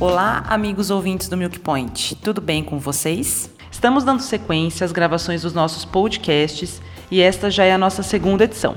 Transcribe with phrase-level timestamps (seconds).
[0.00, 3.50] Olá, amigos ouvintes do Milk Point, tudo bem com vocês?
[3.70, 6.80] Estamos dando sequência às gravações dos nossos podcasts
[7.10, 8.72] e esta já é a nossa segunda edição.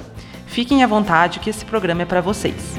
[0.45, 2.75] Fiquem à vontade que esse programa é para vocês.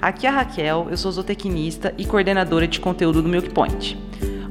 [0.00, 3.98] Aqui é a Raquel, eu sou zootecnista e coordenadora de conteúdo do Milk Point.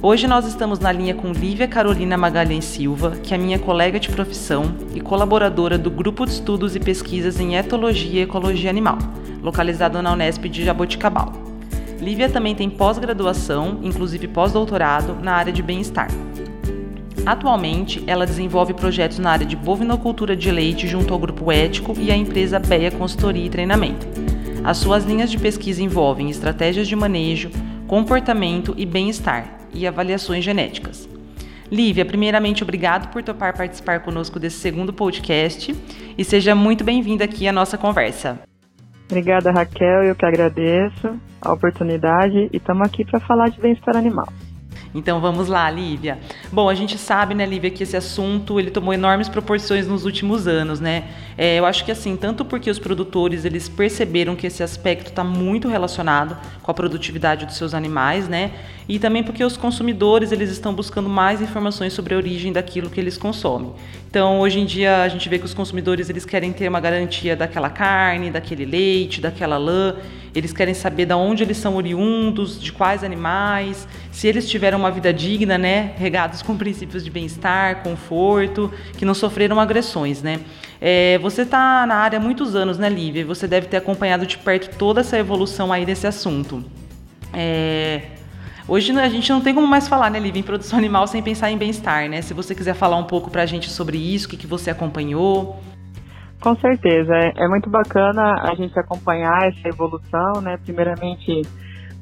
[0.02, 4.10] Hoje nós estamos na linha com Lívia Carolina Magalhães Silva, que é minha colega de
[4.10, 8.98] profissão e colaboradora do Grupo de Estudos e Pesquisas em Etologia e Ecologia Animal,
[9.42, 11.32] localizado na Unesp de Jaboticabal.
[11.98, 16.08] Lívia também tem pós-graduação, inclusive pós-doutorado, na área de bem-estar.
[17.24, 22.12] Atualmente, ela desenvolve projetos na área de bovinocultura de leite junto ao Grupo Ético e
[22.12, 24.06] à empresa BEA Consultoria e Treinamento.
[24.68, 27.50] As suas linhas de pesquisa envolvem estratégias de manejo,
[27.86, 31.08] comportamento e bem-estar e avaliações genéticas.
[31.72, 35.74] Lívia, primeiramente, obrigado por topar participar conosco desse segundo podcast
[36.18, 38.40] e seja muito bem-vinda aqui à nossa conversa.
[39.06, 40.02] Obrigada, Raquel.
[40.02, 44.28] Eu que agradeço a oportunidade e estamos aqui para falar de bem-estar animal.
[44.98, 46.18] Então vamos lá, Lívia.
[46.52, 50.46] Bom, a gente sabe, né, Lívia, que esse assunto ele tomou enormes proporções nos últimos
[50.46, 51.04] anos, né?
[51.36, 55.22] É, eu acho que assim, tanto porque os produtores eles perceberam que esse aspecto está
[55.22, 58.52] muito relacionado com a produtividade dos seus animais, né?
[58.88, 62.98] E também porque os consumidores eles estão buscando mais informações sobre a origem daquilo que
[62.98, 63.70] eles consomem.
[64.10, 67.36] Então, hoje em dia a gente vê que os consumidores eles querem ter uma garantia
[67.36, 69.96] daquela carne, daquele leite, daquela lã.
[70.38, 74.90] Eles querem saber de onde eles são oriundos, de quais animais, se eles tiveram uma
[74.90, 80.40] vida digna, né, regados com princípios de bem-estar, conforto, que não sofreram agressões, né.
[80.80, 83.26] É, você está na área há muitos anos, né, Lívia?
[83.26, 86.64] Você deve ter acompanhado de perto toda essa evolução aí desse assunto.
[87.34, 88.02] É,
[88.68, 91.50] Hoje a gente não tem como mais falar, né, Lívia, em produção animal sem pensar
[91.50, 92.20] em bem-estar, né?
[92.20, 94.68] Se você quiser falar um pouco para a gente sobre isso, o que, que você
[94.68, 95.58] acompanhou.
[96.40, 100.56] Com certeza, é, é muito bacana a gente acompanhar essa evolução, né?
[100.64, 101.42] Primeiramente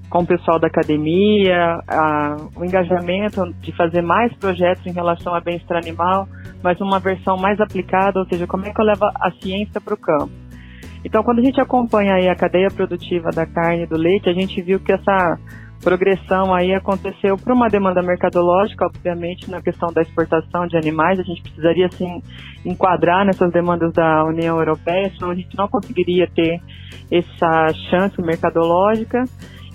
[0.09, 5.41] com o pessoal da academia, a, o engajamento de fazer mais projetos em relação a
[5.41, 6.29] bem-estar animal,
[6.63, 9.95] mas uma versão mais aplicada, ou seja, como é que eu levo a ciência para
[9.95, 10.31] o campo.
[11.05, 14.61] Então, quando a gente acompanha a cadeia produtiva da carne e do leite, a gente
[14.63, 15.39] viu que essa
[15.81, 21.19] progressão aí aconteceu por uma demanda mercadológica, obviamente, na questão da exportação de animais.
[21.19, 22.23] A gente precisaria, sim,
[22.65, 26.61] enquadrar nessas demandas da União Europeia, senão a gente não conseguiria ter
[27.11, 29.25] essa chance mercadológica.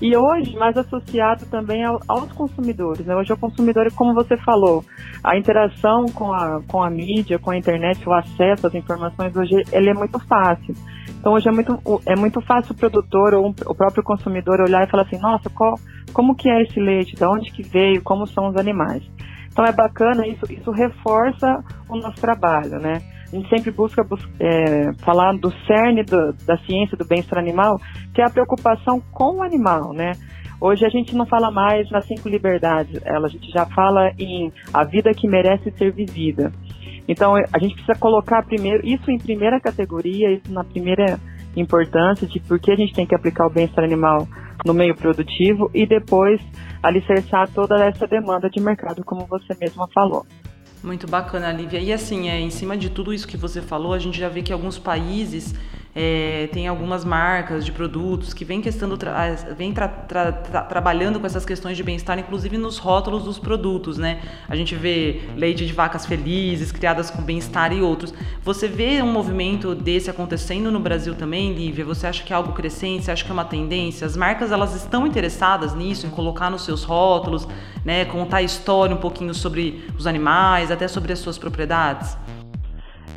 [0.01, 3.05] E hoje, mais associado também ao, aos consumidores.
[3.05, 3.15] Né?
[3.15, 4.83] Hoje, o consumidor, como você falou,
[5.23, 9.61] a interação com a, com a mídia, com a internet, o acesso às informações, hoje
[9.71, 10.73] ele é muito fácil.
[11.19, 14.89] Então, hoje é muito, é muito fácil o produtor ou o próprio consumidor olhar e
[14.89, 15.75] falar assim, nossa, qual,
[16.11, 19.03] como que é esse leite, de onde que veio, como são os animais.
[19.51, 23.03] Então, é bacana, isso, isso reforça o nosso trabalho, né?
[23.31, 24.05] A gente sempre busca
[24.39, 27.79] é, falar do cerne do, da ciência do bem-estar animal,
[28.13, 30.11] que é a preocupação com o animal, né?
[30.59, 34.51] Hoje a gente não fala mais nas cinco liberdades, ela, a gente já fala em
[34.73, 36.51] a vida que merece ser vivida.
[37.07, 41.19] Então a gente precisa colocar primeiro isso em primeira categoria, isso na primeira
[41.55, 44.27] importância de por que a gente tem que aplicar o bem-estar animal
[44.65, 46.39] no meio produtivo e depois
[46.83, 50.25] alicerçar toda essa demanda de mercado, como você mesma falou.
[50.83, 51.79] Muito bacana, Lívia.
[51.79, 54.41] E assim, é, em cima de tudo isso que você falou, a gente já vê
[54.41, 55.53] que alguns países
[55.93, 60.31] é, tem algumas marcas de produtos que vêm, tra vem tra tra
[60.63, 64.21] trabalhando com essas questões de bem-estar, inclusive nos rótulos dos produtos, né?
[64.47, 68.13] A gente vê leite de vacas felizes, criadas com bem-estar e outros.
[68.43, 71.83] Você vê um movimento desse acontecendo no Brasil também, Lívia?
[71.83, 73.05] Você acha que é algo crescente?
[73.05, 74.07] Você acha que é uma tendência?
[74.07, 77.47] As marcas, elas estão interessadas nisso, em colocar nos seus rótulos,
[77.83, 78.05] né?
[78.05, 82.15] Contar a história um pouquinho sobre os animais, até sobre as suas propriedades?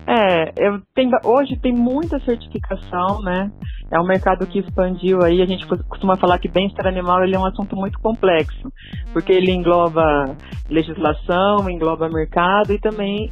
[0.07, 3.51] É, eu tenho, hoje tem muita certificação, né?
[3.91, 5.43] É um mercado que expandiu aí.
[5.43, 8.73] A gente costuma falar que bem-estar animal ele é um assunto muito complexo,
[9.13, 10.37] porque ele engloba
[10.69, 13.31] legislação, engloba mercado e também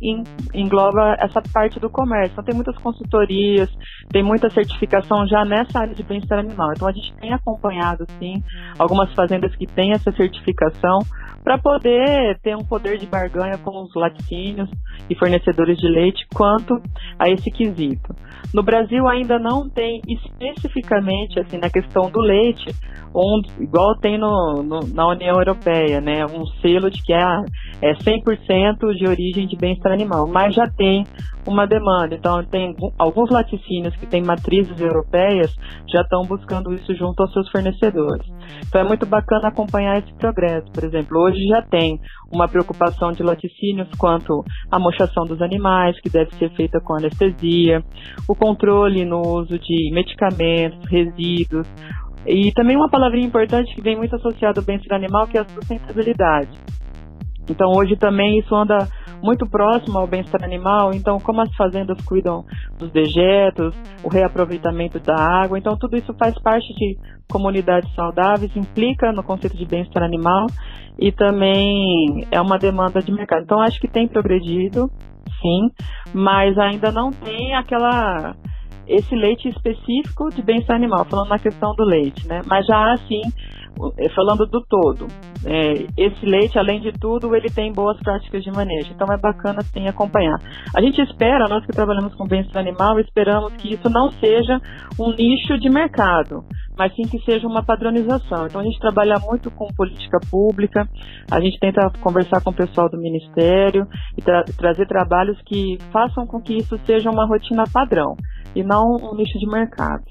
[0.55, 2.33] engloba essa parte do comércio.
[2.33, 3.71] Então tem muitas consultorias,
[4.11, 6.73] tem muita certificação já nessa área de bem-estar animal.
[6.73, 8.43] Então a gente tem acompanhado, sim,
[8.79, 10.99] algumas fazendas que têm essa certificação
[11.43, 14.71] para poder ter um poder de barganha com os laticínios
[15.11, 16.81] e fornecedores de leite quanto
[17.19, 18.12] a esse quesito.
[18.53, 22.67] No Brasil ainda não tem especificamente assim na questão do leite,
[23.15, 27.23] um, igual tem no, no, na União Europeia, né, um selo de que é,
[27.83, 31.05] é 100% de origem de bem-estar animal, mas já tem
[31.47, 32.15] uma demanda.
[32.15, 35.55] Então tem alguns laticínios que têm matrizes europeias
[35.93, 38.27] já estão buscando isso junto aos seus fornecedores.
[38.67, 40.71] Então é muito bacana acompanhar esse progresso.
[40.73, 42.01] Por exemplo, hoje já tem
[42.33, 47.83] uma preocupação de laticínios quanto à mochação dos animais, que deve ser feita com anestesia,
[48.29, 51.69] o controle no uso de medicamentos, resíduos,
[52.27, 55.49] e também uma palavrinha importante que vem muito associada ao bem-estar animal, que é a
[55.49, 56.51] sustentabilidade.
[57.49, 58.89] Então hoje também isso anda
[59.23, 62.45] muito próximo ao bem-estar animal, então como as fazendas cuidam
[62.79, 66.97] dos dejetos, o reaproveitamento da água, então tudo isso faz parte de
[67.31, 70.47] comunidades saudáveis, implica no conceito de bem-estar animal
[70.99, 73.45] e também é uma demanda de mercado.
[73.45, 74.91] Então acho que tem progredido,
[75.41, 75.71] sim,
[76.13, 78.35] mas ainda não tem aquela
[78.93, 82.43] esse leite específico de bem-estar animal, falando na questão do leite, né?
[82.47, 83.23] Mas já há sim
[83.99, 85.07] é, falando do todo.
[85.45, 88.93] É, esse leite, além de tudo, ele tem boas práticas de manejo.
[88.93, 90.39] Então é bacana sim acompanhar.
[90.77, 94.61] A gente espera, nós que trabalhamos com bem-estar animal, esperamos que isso não seja
[95.01, 96.45] um nicho de mercado,
[96.77, 98.47] mas sim que seja uma padronização.
[98.47, 100.87] Então a gente trabalha muito com política pública,
[101.31, 103.87] a gente tenta conversar com o pessoal do Ministério
[104.17, 108.17] e tra trazer trabalhos que façam com que isso seja uma rotina padrão
[108.55, 110.05] e não um nicho de mercado.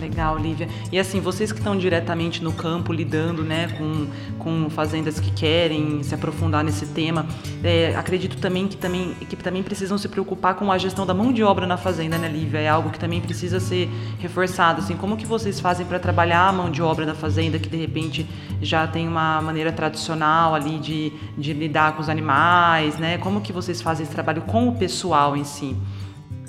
[0.00, 0.66] Legal, Lívia.
[0.90, 4.06] E assim, vocês que estão diretamente no campo lidando né, com,
[4.38, 7.26] com fazendas que querem se aprofundar nesse tema,
[7.62, 11.32] é, acredito também que, também que também precisam se preocupar com a gestão da mão
[11.32, 12.60] de obra na fazenda, né, Lívia?
[12.60, 14.80] É algo que também precisa ser reforçado.
[14.80, 17.76] Assim, como que vocês fazem para trabalhar a mão de obra da fazenda que de
[17.76, 18.26] repente
[18.62, 23.18] já tem uma maneira tradicional ali de, de lidar com os animais, né?
[23.18, 25.76] Como que vocês fazem esse trabalho com o pessoal em si?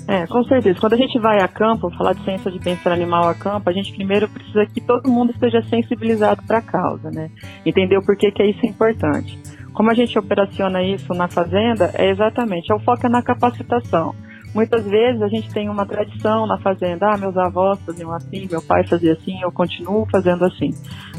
[0.08, 0.78] É, com certeza.
[0.80, 3.72] Quando a gente vai a campo, falar de ciência de bem-estar animal a campo, a
[3.72, 7.30] gente primeiro precisa que todo mundo esteja sensibilizado para a causa, né?
[7.64, 9.38] Entender o porquê que isso é importante.
[9.72, 14.14] Como a gente operaciona isso na fazenda, é exatamente, é o foco é na capacitação.
[14.54, 18.60] Muitas vezes a gente tem uma tradição na fazenda, ah, meus avós faziam assim, meu
[18.60, 20.72] pai fazia assim, eu continuo fazendo assim.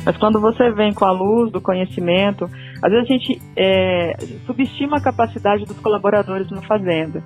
[0.06, 2.46] Mas quando você vem com a luz do conhecimento,
[2.80, 4.16] às vezes a gente é,
[4.46, 7.24] subestima a capacidade dos colaboradores na fazenda.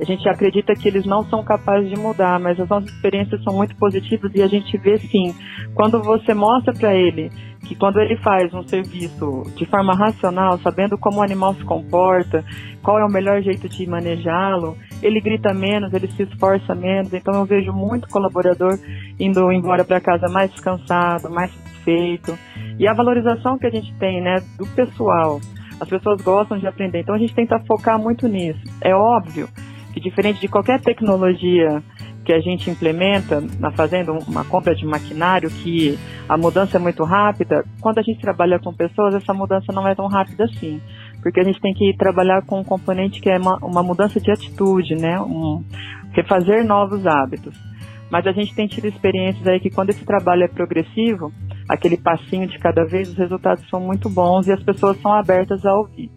[0.00, 3.54] A gente acredita que eles não são capazes de mudar, mas as nossas experiências são
[3.54, 5.34] muito positivas e a gente vê sim.
[5.74, 7.30] Quando você mostra para ele
[7.66, 12.42] que quando ele faz um serviço de forma racional, sabendo como o animal se comporta,
[12.82, 17.12] qual é o melhor jeito de manejá-lo, ele grita menos, ele se esforça menos.
[17.12, 18.78] Então eu vejo muito colaborador
[19.18, 22.38] indo embora para casa mais descansado, mais satisfeito.
[22.78, 25.38] E a valorização que a gente tem, né, do pessoal.
[25.78, 28.60] As pessoas gostam de aprender, então a gente tenta focar muito nisso.
[28.82, 29.46] É óbvio
[29.92, 31.82] que diferente de qualquer tecnologia
[32.24, 35.98] que a gente implementa na fazenda, uma compra de maquinário, que
[36.28, 39.94] a mudança é muito rápida, quando a gente trabalha com pessoas, essa mudança não é
[39.94, 40.80] tão rápida assim.
[41.22, 44.30] Porque a gente tem que trabalhar com um componente que é uma, uma mudança de
[44.30, 45.20] atitude, né?
[45.20, 45.62] Um,
[46.12, 47.54] refazer novos hábitos.
[48.10, 51.32] Mas a gente tem tido experiências aí que quando esse trabalho é progressivo,
[51.68, 55.64] aquele passinho de cada vez, os resultados são muito bons e as pessoas são abertas
[55.64, 56.10] a ouvir.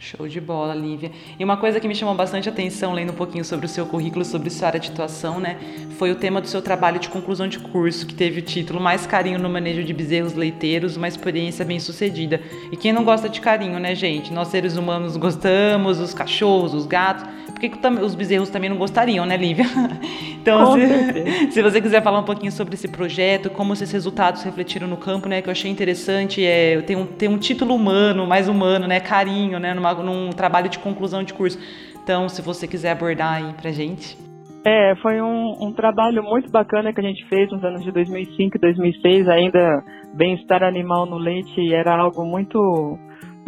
[0.00, 1.10] Show de bola, Lívia.
[1.40, 4.24] E uma coisa que me chamou bastante atenção, lendo um pouquinho sobre o seu currículo,
[4.24, 5.58] sobre sua área de atuação, né,
[5.98, 9.06] foi o tema do seu trabalho de conclusão de curso, que teve o título Mais
[9.06, 12.40] Carinho no Manejo de Bezerros Leiteiros, uma experiência bem sucedida.
[12.70, 14.32] E quem não gosta de carinho, né, gente?
[14.32, 17.26] Nós seres humanos gostamos, os cachorros, os gatos,
[17.58, 19.64] por que os bezerros também não gostariam, né, Lívia?
[20.40, 24.88] Então, se, se, você quiser falar um pouquinho sobre esse projeto, como esses resultados refletiram
[24.88, 28.48] no campo, né, que eu achei interessante, é ter um, ter um título humano, mais
[28.48, 31.58] humano, né, carinho, né, numa, num trabalho de conclusão de curso.
[32.02, 34.16] Então, se você quiser abordar aí pra gente.
[34.64, 38.56] É, foi um, um, trabalho muito bacana que a gente fez nos anos de 2005
[38.56, 42.98] e 2006, ainda bem-estar animal no leite era algo muito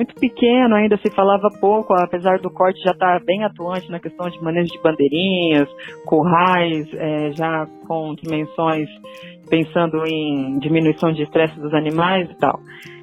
[0.00, 4.00] muito pequeno, ainda se falava pouco, apesar do corte já estar tá bem atuante na
[4.00, 5.68] questão de manejo de bandeirinhas,
[6.06, 8.88] currais, é, já com dimensões
[9.50, 12.60] pensando em diminuição de estresse dos animais e tal.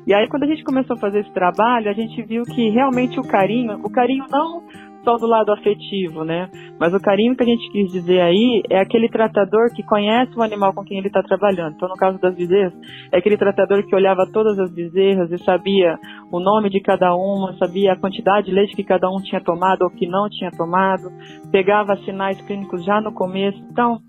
[0.07, 3.19] E aí quando a gente começou a fazer esse trabalho, a gente viu que realmente
[3.19, 4.63] o carinho, o carinho não
[5.07, 6.49] só do lado afetivo, né?
[6.77, 10.43] Mas o carinho que a gente quis dizer aí é aquele tratador que conhece o
[10.43, 11.75] animal com quem ele está trabalhando.
[11.75, 12.73] Então, no caso das bezerras,
[13.13, 15.97] é aquele tratador que olhava todas as bezerras e sabia
[16.29, 19.83] o nome de cada uma, sabia a quantidade de leite que cada um tinha tomado
[19.83, 21.09] ou que não tinha tomado,
[21.53, 23.57] pegava sinais clínicos já no começo.
[23.71, 23.99] Então,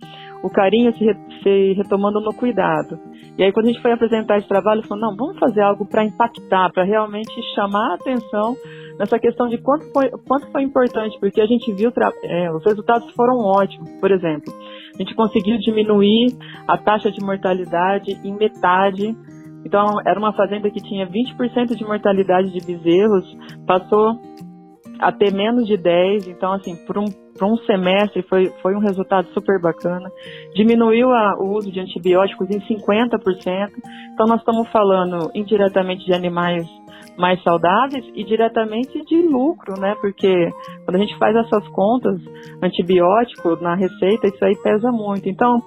[0.42, 2.98] o carinho se, re, se retomando no cuidado.
[3.36, 6.04] E aí, quando a gente foi apresentar esse trabalho, falou: não, vamos fazer algo para
[6.04, 8.56] impactar, para realmente chamar a atenção
[8.98, 11.92] nessa questão de quanto foi, quanto foi importante, porque a gente viu,
[12.24, 13.88] é, os resultados foram ótimos.
[14.00, 14.52] Por exemplo,
[14.94, 19.16] a gente conseguiu diminuir a taxa de mortalidade em metade.
[19.64, 23.24] Então, era uma fazenda que tinha 20% de mortalidade de bezerros,
[23.66, 24.20] passou
[24.98, 26.28] a ter menos de 10.
[26.28, 27.04] Então, assim, por um,
[27.38, 30.10] por um semestre foi, foi um resultado super bacana.
[30.54, 33.70] Diminuiu a, o uso de antibióticos em 50%.
[34.12, 36.66] Então, nós estamos falando indiretamente de animais
[37.18, 39.94] mais saudáveis e diretamente de lucro, né?
[40.00, 40.50] Porque
[40.84, 42.20] quando a gente faz essas contas,
[42.62, 45.28] antibiótico na receita, isso aí pesa muito.
[45.28, 45.60] Então,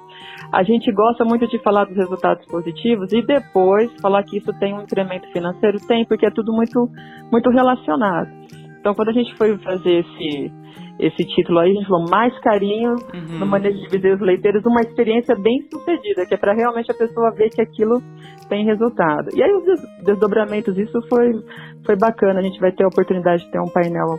[0.51, 4.73] a gente gosta muito de falar dos resultados positivos e depois falar que isso tem
[4.73, 6.89] um incremento financeiro, tem, porque é tudo muito,
[7.31, 8.29] muito relacionado.
[8.81, 10.51] Então, quando a gente foi fazer esse,
[10.99, 13.39] esse título aí, a gente falou mais carinho uhum.
[13.39, 17.31] no manejo de bezerros leiteiros, uma experiência bem sucedida, que é para realmente a pessoa
[17.31, 18.01] ver que aquilo
[18.49, 19.29] tem resultado.
[19.35, 21.31] E aí os desdobramentos, isso foi,
[21.85, 24.17] foi bacana, a gente vai ter a oportunidade de ter um painel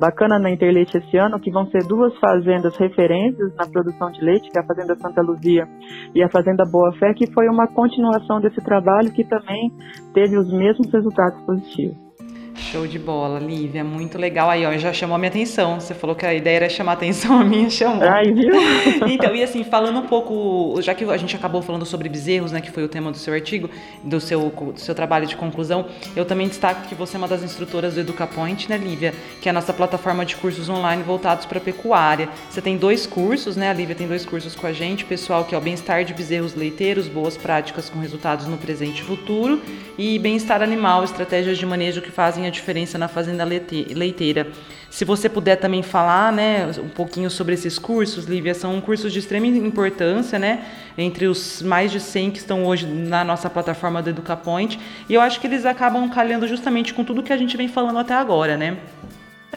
[0.00, 4.50] bacana na Interleite esse ano, que vão ser duas fazendas referências na produção de leite,
[4.50, 5.68] que é a Fazenda Santa Luzia
[6.14, 9.70] e a Fazenda Boa Fé, que foi uma continuação desse trabalho que também
[10.12, 12.09] teve os mesmos resultados positivos.
[12.54, 14.50] Show de bola, Lívia, muito legal.
[14.50, 15.80] Aí, ó, já chamou a minha atenção.
[15.80, 18.02] Você falou que a ideia era chamar a atenção, a minha chamou.
[18.02, 18.52] Ai, viu?
[19.08, 22.60] então, e assim, falando um pouco, já que a gente acabou falando sobre bezerros, né,
[22.60, 23.70] que foi o tema do seu artigo,
[24.04, 27.42] do seu, do seu trabalho de conclusão, eu também destaco que você é uma das
[27.42, 31.60] instrutoras do EducaPoint, né, Lívia, que é a nossa plataforma de cursos online voltados para
[31.60, 32.28] pecuária.
[32.48, 35.54] Você tem dois cursos, né, a Lívia tem dois cursos com a gente, pessoal, que
[35.54, 39.60] é o Bem-Estar de Bezerros Leiteiros, Boas Práticas com Resultados no Presente e Futuro,
[39.96, 44.48] e Bem-Estar Animal, Estratégias de Manejo que fazem a a diferença na fazenda leiteira.
[44.90, 49.20] Se você puder também falar, né, um pouquinho sobre esses cursos, Lívia, são cursos de
[49.20, 50.66] extrema importância, né,
[50.98, 54.78] entre os mais de 100 que estão hoje na nossa plataforma do EducaPoint,
[55.08, 58.00] e eu acho que eles acabam calhando justamente com tudo que a gente vem falando
[58.00, 58.78] até agora, né?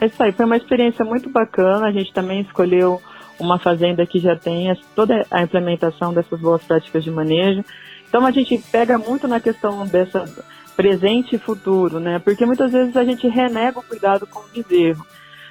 [0.00, 3.02] É isso aí, foi uma experiência muito bacana, a gente também escolheu
[3.38, 7.64] uma fazenda que já tem toda a implementação dessas boas práticas de manejo.
[8.08, 10.24] Então a gente pega muito na questão dessa
[10.76, 12.18] presente e futuro, né?
[12.18, 15.04] Porque muitas vezes a gente renega o cuidado com o bezerro.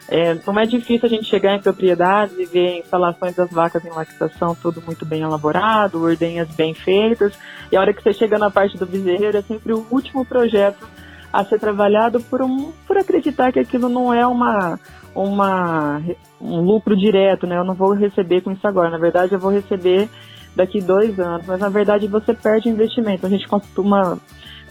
[0.10, 3.89] É, como é difícil a gente chegar em propriedades e ver instalações das vacas em
[3.89, 7.34] lactação tudo muito bem elaborado, ordenhas bem feitas,
[7.72, 10.86] e a hora que você chega na parte do bezerro é sempre o último projeto
[11.32, 14.77] a ser trabalhado por, um, por acreditar que aquilo não é uma,
[15.15, 16.01] uma,
[16.39, 17.58] um lucro direto, né?
[17.58, 20.10] Eu não vou receber com isso agora, na verdade eu vou receber
[20.56, 23.25] daqui dois anos, mas na verdade você perde investimento.
[23.25, 24.20] A gente costuma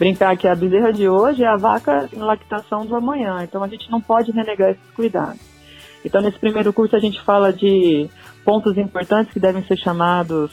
[0.02, 3.68] brincar que a bezerra de hoje é a vaca em lactação do amanhã, então a
[3.68, 5.38] gente não pode renegar esses cuidados.
[6.04, 8.10] Então, nesse primeiro curso, a gente fala de
[8.44, 10.50] pontos importantes que devem ser chamados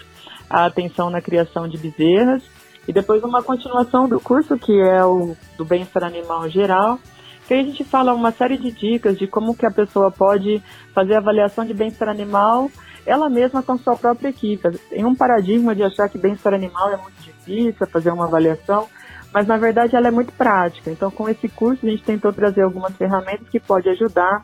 [0.48, 2.44] a atenção na criação de bezerras,
[2.88, 7.00] e depois uma continuação do curso, que é o do bem-estar animal geral,
[7.48, 10.62] que aí a gente fala uma série de dicas de como que a pessoa pode
[10.94, 12.70] fazer avaliação de bem-estar animal
[13.04, 14.70] ela mesma com sua própria equipe.
[14.90, 18.88] Tem um paradigma de achar que bem-estar animal é muito difícil, fazer uma avaliação,
[19.34, 20.92] mas na verdade ela é muito prática.
[20.92, 24.44] Então, com esse curso, a gente tentou trazer algumas ferramentas que podem ajudar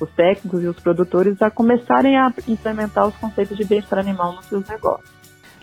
[0.00, 4.46] os técnicos e os produtores a começarem a implementar os conceitos de bem-estar animal nos
[4.46, 5.15] seus negócios.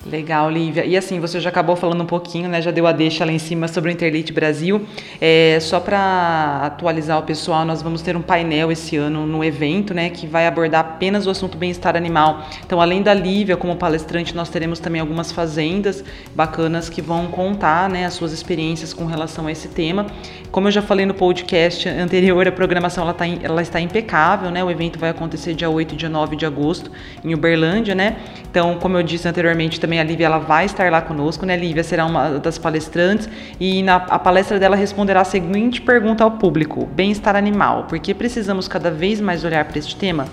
[0.05, 0.85] Legal, Lívia.
[0.85, 2.61] E assim, você já acabou falando um pouquinho, né?
[2.61, 4.85] Já deu a deixa lá em cima sobre o Interlite Brasil.
[5.19, 9.93] É, só para atualizar o pessoal, nós vamos ter um painel esse ano no evento,
[9.93, 10.09] né?
[10.09, 12.45] Que vai abordar apenas o assunto bem-estar animal.
[12.65, 16.03] Então, além da Lívia como palestrante, nós teremos também algumas fazendas
[16.35, 18.05] bacanas que vão contar, né?
[18.05, 20.07] As suas experiências com relação a esse tema.
[20.51, 24.61] Como eu já falei no podcast anterior, a programação ela, tá, ela está impecável, né?
[24.61, 26.91] O evento vai acontecer dia 8 e dia 9 de agosto
[27.23, 28.17] em Uberlândia, né?
[28.51, 31.55] Então, como eu disse anteriormente, também a Lívia ela vai estar lá conosco, né?
[31.55, 36.31] Lívia será uma das palestrantes e na a palestra dela responderá a seguinte pergunta ao
[36.31, 40.25] público: bem-estar animal, por que precisamos cada vez mais olhar para este tema?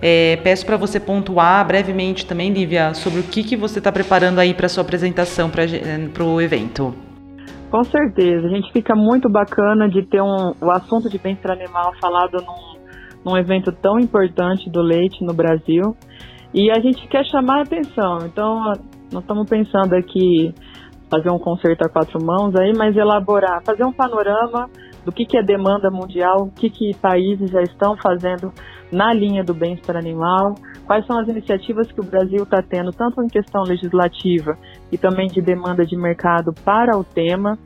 [0.00, 4.38] É, peço para você pontuar brevemente também, Lívia, sobre o que, que você está preparando
[4.38, 6.94] aí para sua apresentação para o evento.
[7.70, 11.92] Com certeza, a gente fica muito bacana de ter um, o assunto de bem-estar animal
[12.00, 12.76] falado num,
[13.24, 15.96] num evento tão importante do leite no Brasil.
[16.54, 18.18] E a gente quer chamar a atenção.
[18.24, 18.72] Então,
[19.12, 20.54] nós estamos pensando aqui
[21.10, 24.68] fazer um concerto a quatro mãos aí, mas elaborar, fazer um panorama
[25.04, 28.52] do que, que é demanda mundial, o que, que países já estão fazendo
[28.90, 33.22] na linha do bem-estar animal, quais são as iniciativas que o Brasil está tendo, tanto
[33.22, 34.56] em questão legislativa
[34.90, 37.56] e também de demanda de mercado para o tema,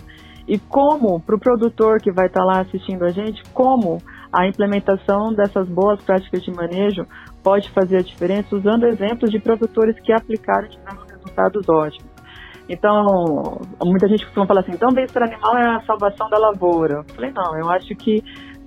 [0.46, 3.99] e como, para o produtor que vai estar tá lá assistindo a gente, como
[4.32, 7.06] a implementação dessas boas práticas de manejo
[7.42, 12.11] pode fazer a diferença usando exemplos de produtores que aplicaram e tiveram resultados ótimos.
[12.68, 16.99] Então, muita gente costuma falar assim, então bem-estar animal é a salvação da lavoura.
[17.09, 18.23] Eu falei, não, eu acho que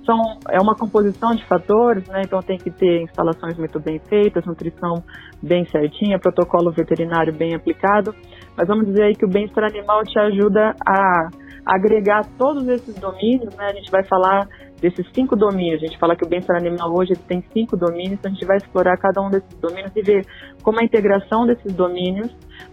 [0.05, 2.21] são, é uma composição de fatores, né?
[2.25, 5.01] Então tem que ter instalações muito bem feitas, nutrição
[5.41, 8.13] bem certinha, protocolo veterinário bem aplicado.
[8.57, 11.29] Mas vamos dizer aí que o bem-estar animal te ajuda a
[11.65, 13.67] agregar todos esses domínios, né?
[13.67, 14.47] A gente vai falar
[14.83, 15.81] desses cinco domínios.
[15.81, 18.57] A gente fala que o bem-estar animal hoje tem cinco domínios, então a gente vai
[18.57, 20.25] explorar cada um desses domínios e ver
[20.61, 22.29] como a integração desses domínios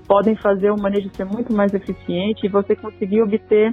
[0.08, 3.72] podem fazer o manejo ser muito mais eficiente e você conseguir obter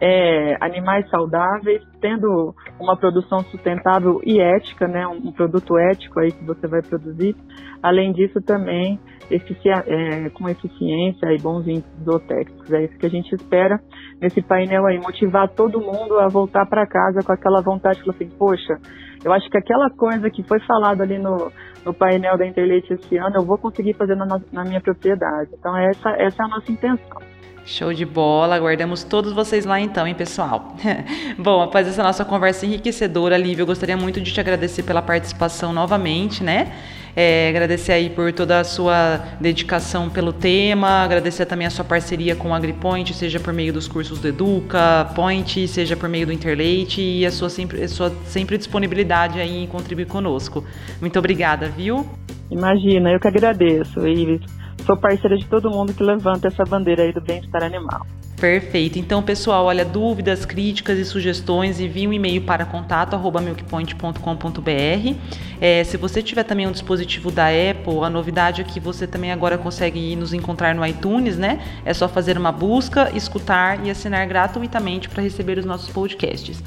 [0.00, 6.44] é, animais saudáveis, tendo uma produção sustentável e ética, né, um, produto ético aí que
[6.44, 7.36] você vai produzir.
[7.82, 8.98] Além disso, também
[9.30, 12.72] é, com eficiência e bons índices zootécnicos.
[12.72, 13.78] É isso que a gente espera
[14.20, 18.30] nesse painel aí, motivar todo mundo a voltar para casa com aquela vontade, falar assim,
[18.38, 18.78] poxa,
[19.22, 21.52] eu acho que aquela coisa que foi falado ali no,
[21.84, 25.50] no painel da Interleite esse ano, eu vou conseguir fazer na, na minha propriedade.
[25.58, 27.20] Então essa, essa é a nossa intenção.
[27.64, 30.74] Show de bola, aguardamos todos vocês lá então, hein, pessoal?
[31.38, 35.72] Bom, após essa nossa conversa enriquecedora, Lívia, eu gostaria muito de te agradecer pela participação
[35.72, 36.72] novamente, né?
[37.14, 42.36] É, agradecer aí por toda a sua dedicação pelo tema, agradecer também a sua parceria
[42.36, 46.32] com o AgriPoint, seja por meio dos cursos do Educa, Point, seja por meio do
[46.32, 50.64] Interleite e a sua sempre, a sua sempre disponibilidade aí em contribuir conosco.
[51.00, 52.06] Muito obrigada, viu?
[52.50, 54.59] Imagina, eu que agradeço, Ives.
[54.90, 58.04] Sou parceira de todo mundo que levanta essa bandeira aí do bem-estar animal.
[58.40, 58.98] Perfeito.
[58.98, 65.14] Então, pessoal, olha, dúvidas, críticas e sugestões, envie um e-mail para contato@milkpoint.com.br.
[65.60, 69.30] É, se você tiver também um dispositivo da Apple, a novidade é que você também
[69.30, 71.60] agora consegue nos encontrar no iTunes, né?
[71.84, 76.60] É só fazer uma busca, escutar e assinar gratuitamente para receber os nossos podcasts.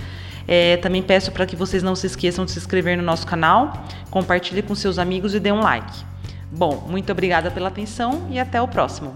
[0.48, 3.84] É, também peço para que vocês não se esqueçam de se inscrever no nosso canal,
[4.10, 6.13] compartilhe com seus amigos e dê um like.
[6.56, 9.16] Bom, muito obrigada pela atenção e até o próximo.